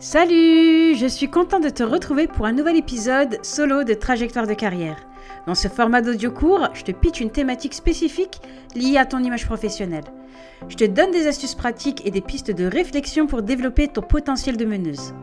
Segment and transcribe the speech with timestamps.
[0.00, 4.54] Salut Je suis contente de te retrouver pour un nouvel épisode solo de Trajectoire de
[4.54, 4.96] carrière.
[5.48, 8.40] Dans ce format d'audio court, je te pitch une thématique spécifique
[8.76, 10.04] liée à ton image professionnelle.
[10.68, 14.56] Je te donne des astuces pratiques et des pistes de réflexion pour développer ton potentiel
[14.56, 15.14] de meneuse.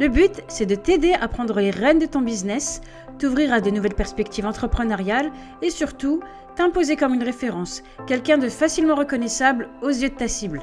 [0.00, 2.80] Le but, c'est de t'aider à prendre les rênes de ton business,
[3.20, 5.30] t'ouvrir à de nouvelles perspectives entrepreneuriales
[5.62, 6.18] et surtout
[6.56, 10.62] t'imposer comme une référence, quelqu'un de facilement reconnaissable aux yeux de ta cible.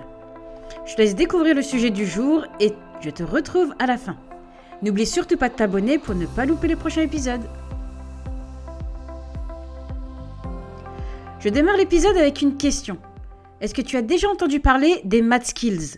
[0.86, 4.16] Je te laisse découvrir le sujet du jour et je te retrouve à la fin.
[4.82, 7.42] N'oublie surtout pas de t'abonner pour ne pas louper le prochain épisode.
[11.40, 12.98] Je démarre l'épisode avec une question.
[13.60, 15.98] Est-ce que tu as déjà entendu parler des math skills?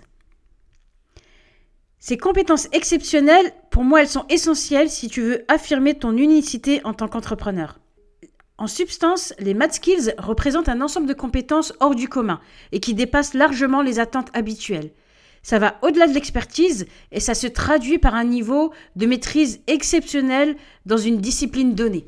[2.00, 6.94] Ces compétences exceptionnelles, pour moi, elles sont essentielles si tu veux affirmer ton unicité en
[6.94, 7.80] tant qu'entrepreneur.
[8.58, 12.40] En substance, les math skills représentent un ensemble de compétences hors du commun
[12.72, 14.92] et qui dépassent largement les attentes habituelles.
[15.46, 20.56] Ça va au-delà de l'expertise et ça se traduit par un niveau de maîtrise exceptionnel
[20.88, 22.08] dans une discipline donnée.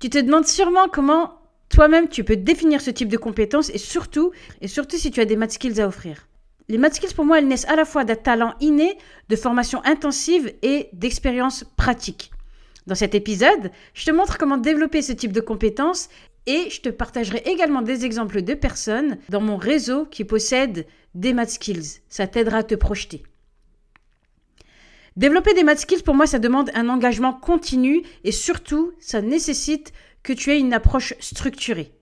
[0.00, 1.38] Tu te demandes sûrement comment
[1.68, 5.24] toi-même tu peux définir ce type de compétences et surtout, et surtout si tu as
[5.24, 6.26] des math skills à offrir.
[6.68, 9.80] Les math skills pour moi elles naissent à la fois d'un talent inné, de formation
[9.84, 12.32] intensive et d'expérience pratique.
[12.88, 16.08] Dans cet épisode, je te montre comment développer ce type de compétences
[16.46, 20.86] et je te partagerai également des exemples de personnes dans mon réseau qui possèdent
[21.16, 22.00] des math skills.
[22.08, 23.24] Ça t'aidera à te projeter.
[25.16, 29.92] Développer des math skills, pour moi, ça demande un engagement continu et surtout, ça nécessite
[30.22, 31.92] que tu aies une approche structurée.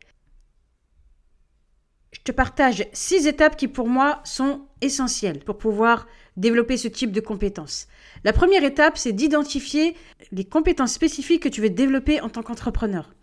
[2.10, 7.12] Je te partage six étapes qui, pour moi, sont essentielles pour pouvoir développer ce type
[7.12, 7.86] de compétences.
[8.24, 9.96] La première étape, c'est d'identifier
[10.32, 13.14] les compétences spécifiques que tu veux développer en tant qu'entrepreneur.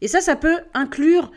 [0.00, 1.30] Et ça, ça peut inclure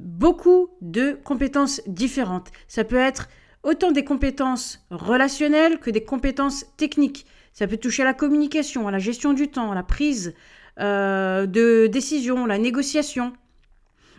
[0.00, 2.50] beaucoup de compétences différentes.
[2.68, 3.28] Ça peut être
[3.66, 7.26] autant des compétences relationnelles que des compétences techniques.
[7.52, 10.34] Ça peut toucher à la communication, à la gestion du temps, à la prise
[10.78, 13.32] euh, de décision, la négociation,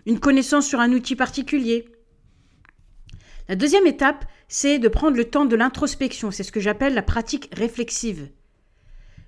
[0.06, 1.88] une connaissance sur un outil particulier.
[3.48, 6.30] La deuxième étape, c'est de prendre le temps de l'introspection.
[6.30, 8.30] C'est ce que j'appelle la pratique réflexive.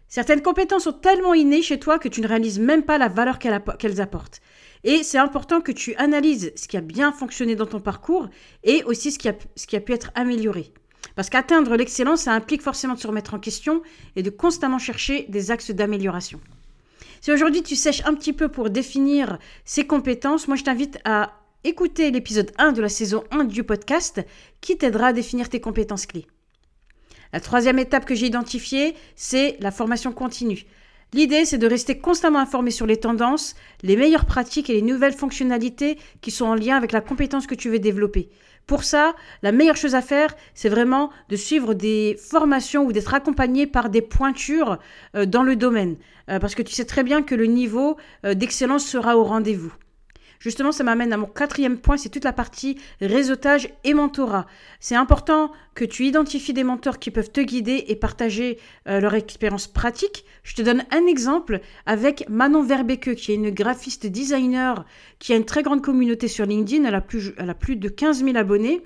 [0.10, 3.38] Certaines compétences sont tellement innées chez toi que tu ne réalises même pas la valeur
[3.38, 4.42] qu'elles apportent.
[4.84, 8.28] Et c'est important que tu analyses ce qui a bien fonctionné dans ton parcours
[8.64, 10.74] et aussi ce qui a, pu être amélioré.
[11.16, 13.84] Parce qu'atteindre l'excellence, ça implique forcément de se remettre en question
[14.16, 16.40] et de constamment chercher des axes d'amélioration.
[17.22, 21.34] Si aujourd'hui tu sèches un petit peu pour définir ces compétences, moi je t'invite à
[21.64, 24.22] écouter l'épisode 1 de la saison 1 du podcast
[24.62, 26.26] qui t'aidera à définir tes compétences clés.
[27.34, 30.66] La troisième étape que j'ai identifiée, c'est la formation continue.
[31.14, 35.14] L'idée, c'est de rester constamment informé sur les tendances, les meilleures pratiques et les nouvelles
[35.14, 38.30] fonctionnalités qui sont en lien avec la compétence que tu veux développer.
[38.68, 43.16] Pour ça, la meilleure chose à faire, c'est vraiment de suivre des formations ou d'être
[43.16, 44.78] accompagné par des pointures
[45.16, 45.98] euh, dans le domaine.
[46.30, 47.98] Euh, parce que tu sais très bien que le niveau
[48.28, 49.74] euh, d'excellence sera au rendez-vous.
[50.40, 54.48] Justement, ça m'amène à mon quatrième point, c'est toute la partie réseautage et mentorat.
[54.80, 58.58] C'est important que tu identifies des mentors qui peuvent te guider et partager
[58.88, 60.24] euh, leur expérience pratique.
[60.44, 64.86] Je te donne un exemple avec Manon Verbeke, qui est une graphiste designer
[65.20, 66.86] qui a une très grande communauté sur LinkedIn.
[66.86, 68.82] Elle a plus, elle a plus de 15 000 abonnés.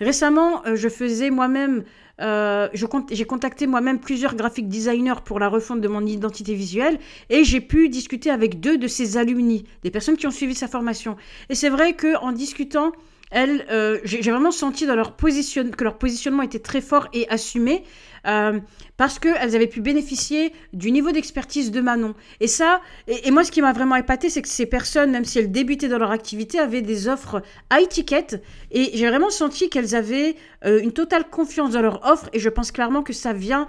[0.00, 1.84] Récemment, euh, je faisais moi-même
[2.20, 7.42] euh, j'ai contacté moi-même plusieurs graphic designers pour la refonte de mon identité visuelle et
[7.42, 11.16] j'ai pu discuter avec deux de ses alumni, des personnes qui ont suivi sa formation.
[11.48, 12.92] Et c'est vrai qu'en discutant,
[13.30, 17.28] elles, euh, j'ai vraiment senti dans leur position, que leur positionnement était très fort et
[17.28, 17.84] assumé.
[18.26, 18.58] Euh,
[18.96, 22.14] parce qu'elles avaient pu bénéficier du niveau d'expertise de Manon.
[22.40, 25.38] Et ça, et, moi ce qui m'a vraiment épaté, c'est que ces personnes, même si
[25.38, 28.42] elles débutaient dans leur activité, avaient des offres à étiquette.
[28.70, 32.30] Et j'ai vraiment senti qu'elles avaient euh, une totale confiance dans leur offre.
[32.32, 33.68] Et je pense clairement que ça vient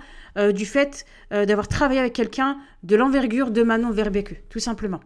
[0.53, 4.99] du fait d'avoir travaillé avec quelqu'un de l'envergure de Manon Verbeke, tout simplement.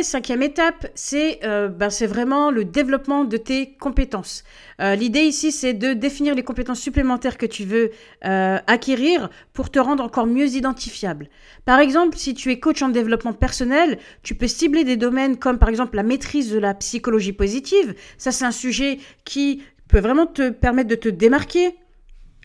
[0.00, 4.44] Cinquième étape, c'est euh, ben, vraiment le développement de tes compétences.
[4.80, 7.90] Euh, l'idée ici, c'est de définir les compétences supplémentaires que tu veux
[8.26, 11.30] euh, acquérir pour te rendre encore mieux identifiable.
[11.64, 15.58] Par exemple, si tu es coach en développement personnel, tu peux cibler des domaines comme
[15.58, 17.94] par exemple la maîtrise de la psychologie positive.
[18.18, 21.74] Ça, c'est un sujet qui peut vraiment te permettre de te démarquer.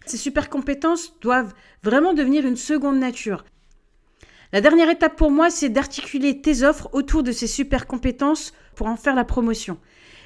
[0.05, 3.43] Ces super compétences doivent vraiment devenir une seconde nature.
[4.53, 8.87] La dernière étape pour moi, c'est d'articuler tes offres autour de ces super compétences pour
[8.87, 9.77] en faire la promotion.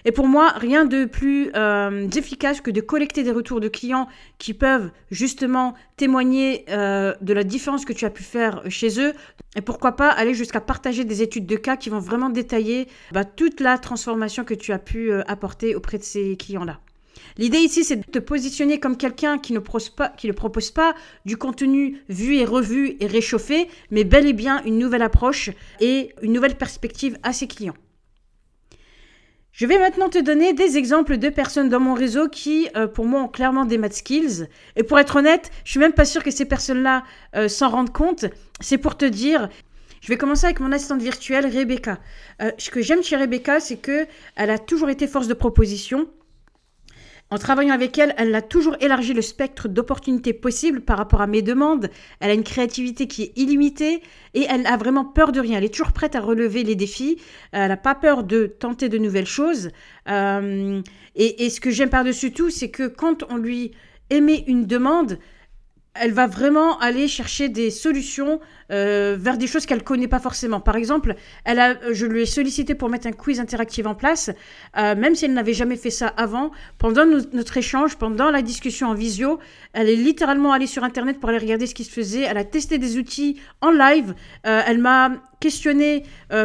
[0.03, 4.07] Et pour moi, rien de plus euh, efficace que de collecter des retours de clients
[4.37, 9.13] qui peuvent justement témoigner euh, de la différence que tu as pu faire chez eux.
[9.55, 13.25] Et pourquoi pas aller jusqu'à partager des études de cas qui vont vraiment détailler bah,
[13.25, 16.79] toute la transformation que tu as pu euh, apporter auprès de ces clients-là.
[17.37, 20.95] L'idée ici, c'est de te positionner comme quelqu'un qui ne, pas, qui ne propose pas
[21.25, 26.13] du contenu vu et revu et réchauffé, mais bel et bien une nouvelle approche et
[26.21, 27.75] une nouvelle perspective à ses clients.
[29.51, 33.05] Je vais maintenant te donner des exemples de personnes dans mon réseau qui, euh, pour
[33.05, 34.47] moi, ont clairement des math skills.
[34.75, 37.05] Et pour être honnête, je suis même pas sûre que ces personnes-là
[37.37, 38.25] euh, s'en rendent compte.
[38.59, 39.47] C'est pour te dire,
[40.01, 41.99] je vais commencer avec mon assistante virtuelle, Rebecca.
[42.41, 46.09] Euh, ce que j'aime chez Rebecca, c'est que elle a toujours été force de proposition.
[47.31, 51.27] En travaillant avec elle, elle a toujours élargi le spectre d'opportunités possibles par rapport à
[51.27, 51.89] mes demandes.
[52.19, 54.03] Elle a une créativité qui est illimitée
[54.35, 55.57] et elle a vraiment peur de rien.
[55.57, 57.19] Elle est toujours prête à relever les défis.
[57.51, 59.71] Elle n'a pas peur de tenter de nouvelles choses.
[60.07, 60.81] Euh,
[61.15, 63.71] et, et, ce que j'aime par-dessus tout, c'est que quand on lui
[64.11, 65.17] émet une demande,
[65.95, 68.39] elle va vraiment aller chercher des solutions
[68.71, 70.59] euh, vers des choses qu'elle connaît pas forcément.
[70.59, 74.31] Par exemple, elle a, je lui ai sollicité pour mettre un quiz interactif en place,
[74.77, 76.51] euh, même si elle n'avait jamais fait ça avant.
[76.79, 79.39] Pendant notre échange, pendant la discussion en visio,
[79.73, 82.21] elle est littéralement allée sur Internet pour aller regarder ce qui se faisait.
[82.21, 84.15] Elle a testé des outils en live.
[84.47, 85.11] Euh, elle m'a
[85.41, 86.03] questionné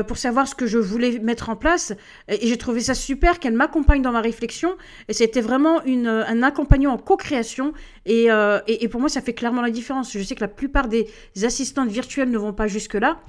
[0.08, 1.94] pour savoir ce que je voulais mettre en place.
[2.28, 4.76] Et, j'ai trouvé ça super qu'elle m'accompagne dans ma réflexion.
[5.08, 7.72] Et c'était vraiment une, un accompagnement en co-création.
[8.04, 10.12] Et, et, et pour moi, ça fait clairement la différence.
[10.12, 11.06] Je sais que la plupart des
[11.42, 13.20] assistantes virtuelles ne vont pas jusque-là.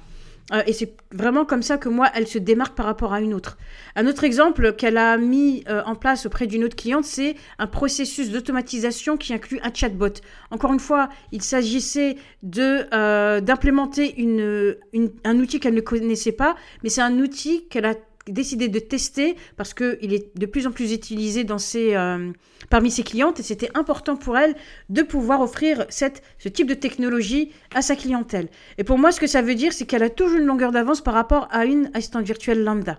[0.52, 3.32] Euh, et c'est vraiment comme ça que moi, elle se démarque par rapport à une
[3.32, 3.58] autre.
[3.94, 7.66] Un autre exemple qu'elle a mis euh, en place auprès d'une autre cliente, c'est un
[7.66, 10.20] processus d'automatisation qui inclut un chatbot.
[10.50, 12.16] Encore une fois, il s'agissait
[12.58, 14.14] euh, d'implémenter
[15.24, 17.94] un outil qu'elle ne connaissait pas, mais c'est un outil qu'elle a
[18.28, 22.32] décidé de tester parce qu'il est de plus en plus utilisé dans ses, euh,
[22.70, 24.54] parmi ses clientes et c'était important pour elle
[24.88, 28.48] de pouvoir offrir cette, ce type de technologie à sa clientèle.
[28.78, 31.00] Et pour moi, ce que ça veut dire, c'est qu'elle a toujours une longueur d'avance
[31.00, 32.98] par rapport à une assistante virtuelle lambda.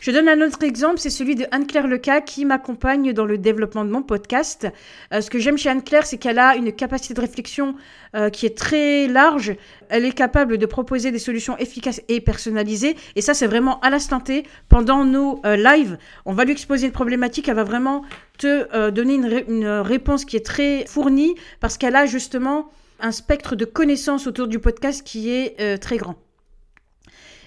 [0.00, 3.84] Je donne un autre exemple, c'est celui de Anne-Claire Leca qui m'accompagne dans le développement
[3.84, 4.66] de mon podcast.
[5.12, 7.74] Euh, ce que j'aime chez Anne-Claire, c'est qu'elle a une capacité de réflexion
[8.14, 9.54] euh, qui est très large.
[9.88, 12.96] Elle est capable de proposer des solutions efficaces et personnalisées.
[13.16, 14.44] Et ça, c'est vraiment à l'instant T.
[14.68, 17.48] Pendant nos euh, lives, on va lui exposer une problématique.
[17.48, 18.02] Elle va vraiment
[18.38, 22.68] te donner une, une réponse qui est très fournie parce qu'elle a justement
[22.98, 26.16] un spectre de connaissances autour du podcast qui est très grand.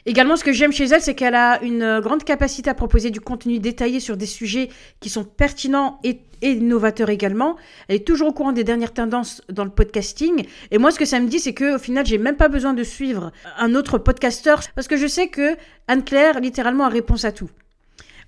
[0.07, 3.11] Également, ce que j'aime chez elle, c'est qu'elle a une euh, grande capacité à proposer
[3.11, 4.69] du contenu détaillé sur des sujets
[5.01, 7.57] qui sont pertinents et, innovateurs également.
[7.89, 10.45] Elle est toujours au courant des dernières tendances dans le podcasting.
[10.71, 12.83] Et moi, ce que ça me dit, c'est qu'au final, j'ai même pas besoin de
[12.83, 15.57] suivre un autre podcasteur parce que je sais que
[15.89, 17.49] Anne-Claire, littéralement, a réponse à tout.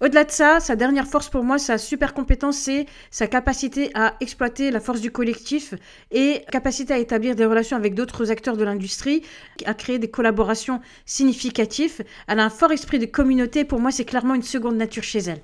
[0.02, 4.16] Au-delà de ça, sa dernière force pour moi, sa super compétence, c'est sa capacité à
[4.22, 5.74] exploiter la force du collectif
[6.12, 9.24] et capacité à établir des relations avec d'autres acteurs de l'industrie,
[9.66, 12.02] à créer des collaborations significatives.
[12.28, 13.66] Elle a un fort esprit de communauté.
[13.66, 15.42] Pour moi, c'est clairement une seconde nature chez elle.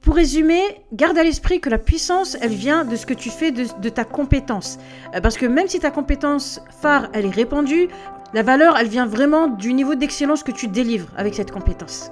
[0.00, 0.62] Pour résumer,
[0.92, 3.88] garde à l'esprit que la puissance, elle vient de ce que tu fais de, de,
[3.88, 4.78] ta compétence.
[5.14, 7.88] Euh, parce que même si ta compétence phare, elle est répandue,
[8.32, 12.10] la valeur, elle vient vraiment du niveau d'excellence que tu délivres avec cette compétence.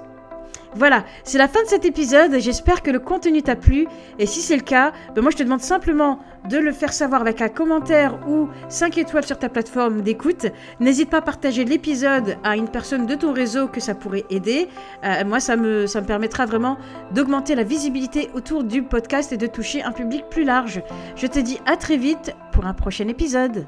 [0.73, 2.39] Voilà, c'est la fin de cet épisode.
[2.39, 3.87] J'espère que le contenu t'a plu.
[4.19, 6.19] Et si c'est le cas, ben moi je te demande simplement
[6.49, 10.45] de le faire savoir avec un commentaire ou 5 étoiles sur ta plateforme d'écoute.
[10.79, 14.69] N'hésite pas à partager l'épisode à une personne de ton réseau que ça pourrait aider.
[15.03, 16.77] Euh, moi, ça me, ça me permettra vraiment
[17.11, 20.81] d'augmenter la visibilité autour du podcast et de toucher un public plus large.
[21.17, 23.67] Je te dis à très vite pour un prochain épisode.